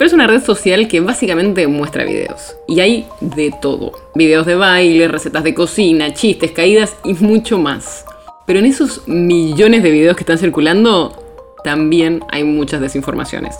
[0.00, 2.56] pero es una red social que básicamente muestra videos.
[2.66, 3.92] Y hay de todo.
[4.14, 8.06] Videos de baile, recetas de cocina, chistes, caídas y mucho más.
[8.46, 11.22] Pero en esos millones de videos que están circulando,
[11.64, 13.54] también hay muchas desinformaciones.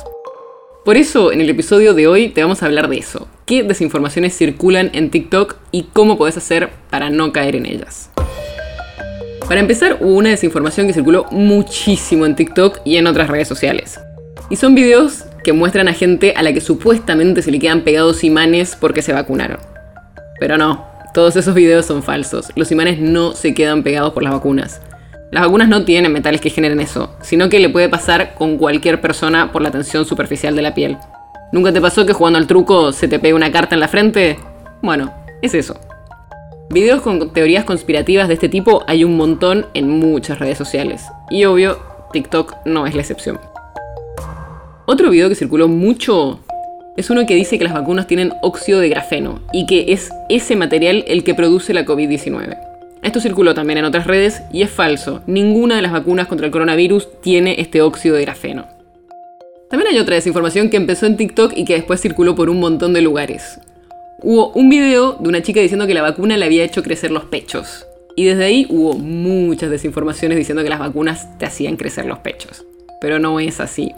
[0.83, 3.29] Por eso, en el episodio de hoy te vamos a hablar de eso.
[3.45, 8.09] ¿Qué desinformaciones circulan en TikTok y cómo podés hacer para no caer en ellas?
[9.47, 14.01] Para empezar, hubo una desinformación que circuló muchísimo en TikTok y en otras redes sociales.
[14.49, 18.25] Y son videos que muestran a gente a la que supuestamente se le quedan pegados
[18.25, 19.59] imanes porque se vacunaron.
[20.39, 22.51] Pero no, todos esos videos son falsos.
[22.57, 24.81] Los imanes no se quedan pegados por las vacunas.
[25.31, 29.01] Las vacunas no tienen metales que generen eso, sino que le puede pasar con cualquier
[29.01, 30.97] persona por la tensión superficial de la piel.
[31.53, 34.39] ¿Nunca te pasó que jugando al truco se te pega una carta en la frente?
[34.83, 35.13] Bueno,
[35.43, 35.79] es eso.
[36.71, 41.03] Videos con teorías conspirativas de este tipo hay un montón en muchas redes sociales.
[41.29, 41.79] Y obvio,
[42.13, 43.50] TikTok no es la excepción.
[44.93, 46.41] Otro video que circuló mucho
[46.97, 50.57] es uno que dice que las vacunas tienen óxido de grafeno y que es ese
[50.57, 52.59] material el que produce la COVID-19.
[53.01, 55.23] Esto circuló también en otras redes y es falso.
[55.29, 58.67] Ninguna de las vacunas contra el coronavirus tiene este óxido de grafeno.
[59.71, 62.93] También hay otra desinformación que empezó en TikTok y que después circuló por un montón
[62.93, 63.61] de lugares.
[64.25, 67.27] Hubo un video de una chica diciendo que la vacuna le había hecho crecer los
[67.27, 67.87] pechos.
[68.17, 72.67] Y desde ahí hubo muchas desinformaciones diciendo que las vacunas te hacían crecer los pechos.
[73.01, 73.95] Pero no es así.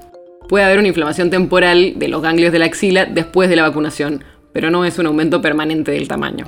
[0.52, 4.22] Puede haber una inflamación temporal de los ganglios de la axila después de la vacunación,
[4.52, 6.44] pero no es un aumento permanente del tamaño.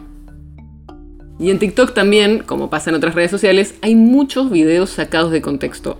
[1.40, 5.40] Y en TikTok también, como pasa en otras redes sociales, hay muchos videos sacados de
[5.40, 5.98] contexto.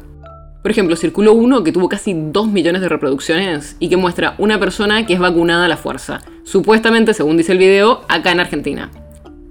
[0.61, 4.61] Por ejemplo, circuló uno que tuvo casi 2 millones de reproducciones y que muestra una
[4.61, 8.91] persona que es vacunada a la fuerza, supuestamente, según dice el video, acá en Argentina.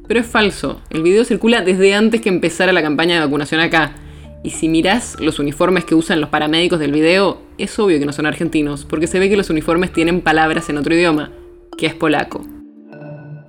[0.08, 3.96] Pero es falso, el video circula desde antes que empezara la campaña de vacunación acá.
[4.44, 8.12] Y si mirás los uniformes que usan los paramédicos del video, es obvio que no
[8.12, 11.32] son argentinos, porque se ve que los uniformes tienen palabras en otro idioma,
[11.78, 12.46] que es polaco.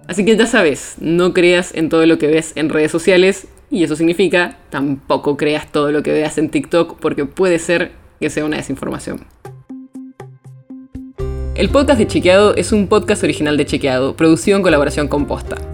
[0.06, 3.82] Así que ya sabes, no creas en todo lo que ves en redes sociales y
[3.82, 7.90] eso significa, tampoco creas todo lo que veas en TikTok porque puede ser
[8.20, 9.26] que sea una desinformación.
[11.56, 15.73] El podcast de Chequeado es un podcast original de Chequeado, producido en colaboración con Posta.